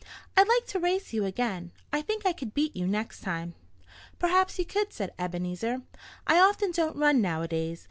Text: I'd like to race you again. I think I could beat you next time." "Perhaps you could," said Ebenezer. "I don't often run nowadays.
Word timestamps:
I'd 0.35 0.47
like 0.47 0.65
to 0.69 0.79
race 0.79 1.13
you 1.13 1.25
again. 1.25 1.71
I 1.93 2.01
think 2.01 2.25
I 2.25 2.33
could 2.33 2.55
beat 2.55 2.75
you 2.75 2.87
next 2.87 3.21
time." 3.21 3.53
"Perhaps 4.17 4.57
you 4.57 4.65
could," 4.65 4.91
said 4.91 5.13
Ebenezer. 5.19 5.83
"I 6.25 6.33
don't 6.33 6.75
often 6.79 6.99
run 6.99 7.21
nowadays. 7.21 7.79